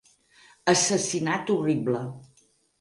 [0.73, 2.05] Assassinat horrible